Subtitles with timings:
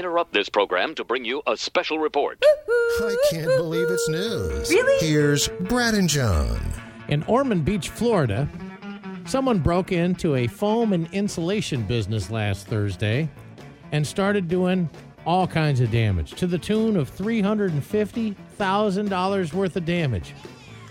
[0.00, 2.42] interrupt this program to bring you a special report.
[2.46, 4.70] I can't believe it's news.
[4.70, 5.06] Really?
[5.06, 6.58] Here's Brad and John.
[7.08, 8.48] In Ormond Beach, Florida,
[9.26, 13.28] someone broke into a foam and insulation business last Thursday
[13.92, 14.88] and started doing
[15.26, 20.34] all kinds of damage to the tune of $350,000 worth of damage.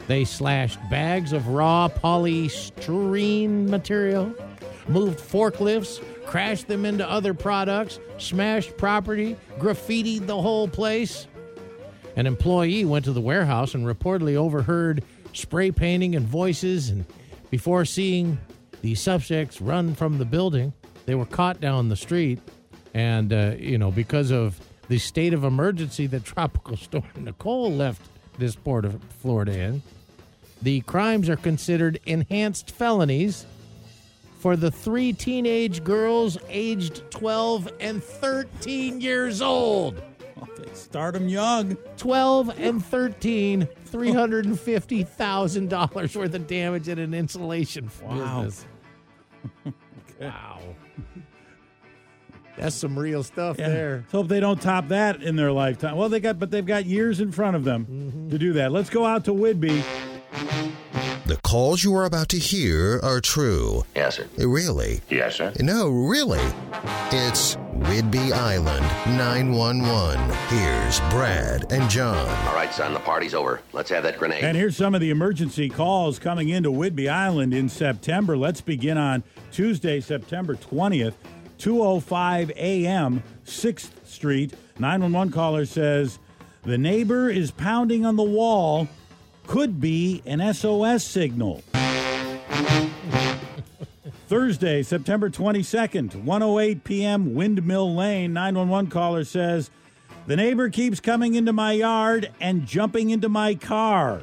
[0.05, 4.32] They slashed bags of raw polystyrene material,
[4.88, 6.00] moved forklifts,
[6.30, 11.25] crashed them into other products, smashed property, graffitied the whole place.
[12.15, 16.89] An employee went to the warehouse and reportedly overheard spray painting and voices.
[16.89, 17.04] And
[17.50, 18.38] before seeing
[18.83, 20.71] the subjects run from the building,
[21.07, 22.39] they were caught down the street.
[22.93, 28.04] And, uh, you know, because of the state of emergency that Tropical Storm Nicole left
[28.38, 29.82] this port of Florida in,
[30.61, 33.47] the crimes are considered enhanced felonies
[34.39, 40.02] for the three teenage girls aged 12 and 13 years old.
[40.58, 41.75] They start them young.
[41.97, 48.44] 12 and 13, $350,000 worth of damage in an insulation Wow.
[48.44, 48.66] business.
[50.22, 50.59] wow.
[52.58, 53.69] That's some real stuff Yeah.
[53.69, 53.97] there.
[54.00, 55.95] Let's hope they don't top that in their lifetime.
[55.97, 58.30] Well, they got, but they've got years in front of them Mm-hmm.
[58.30, 58.72] to do that.
[58.72, 59.81] Let's go out to Whidbey.
[61.30, 63.83] The calls you are about to hear are true.
[63.95, 64.27] Yes, sir.
[64.35, 65.02] Really?
[65.11, 65.53] Yes, sir.
[65.59, 66.41] No, really.
[67.11, 68.83] It's Whidbey Island
[69.16, 70.19] 911.
[70.47, 72.27] Here's Brad and John.
[72.47, 73.61] All right, son, the party's over.
[73.73, 74.44] Let's have that grenade.
[74.44, 78.35] And here's some of the emergency calls coming into Whidbey Island in September.
[78.35, 81.13] Let's begin on Tuesday, September 20th,
[81.59, 84.55] 2:05 a.m., 6th Street.
[84.80, 86.17] 911 caller says
[86.63, 88.88] the neighbor is pounding on the wall.
[89.50, 91.64] Could be an SOS signal.
[94.28, 98.31] Thursday, September 22nd, 108 p.m., Windmill Lane.
[98.31, 99.72] 911 caller says,
[100.28, 104.22] The neighbor keeps coming into my yard and jumping into my car.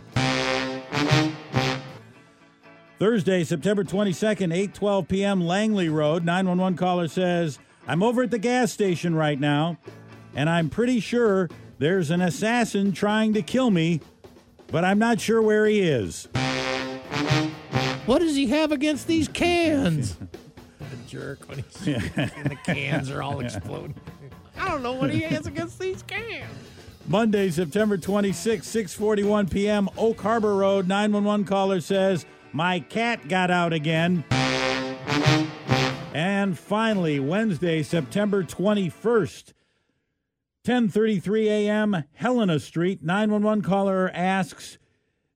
[3.00, 6.24] Thursday, September 22nd, 8:12 p.m., Langley Road.
[6.24, 7.58] 911 caller says,
[7.88, 9.76] "I'm over at the gas station right now,
[10.36, 14.00] and I'm pretty sure there's an assassin trying to kill me,
[14.68, 16.28] but I'm not sure where he is."
[18.06, 20.16] What does he have against these cans?
[20.80, 23.94] a jerk when he's and the cans are all exploding.
[24.56, 26.52] I don't know what he has against these cans.
[27.08, 30.88] Monday, September 26, 6:41 p.m., Oak Harbor Road.
[30.88, 34.24] 911 caller says, "My cat got out again."
[36.14, 39.52] And finally, Wednesday, September 21st,
[40.66, 43.00] 10:33 a.m., Helena Street.
[43.00, 44.78] 911 caller asks,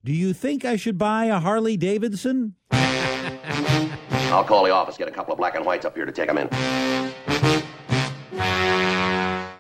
[0.03, 5.13] "Do you think I should buy a Harley Davidson?" I'll call the office, get a
[5.13, 6.49] couple of black and whites up here to take them in.